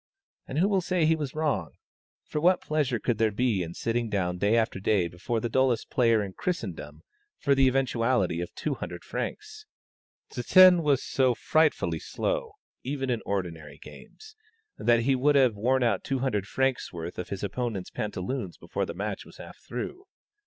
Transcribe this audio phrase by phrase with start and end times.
[0.47, 1.73] And who will say he was wrong?
[2.25, 5.91] for what pleasure could there be in sitting down day after day before the dullest
[5.91, 7.03] player in Christendom,
[7.37, 9.67] for the eventuality of 200 francs?
[10.33, 12.53] Zsen was so frightfully slow,
[12.83, 14.35] even in ordinary games,
[14.75, 18.95] that he would have worn out 200 francs' worth of his opponent's pantaloons before the
[18.95, 20.05] match was half through.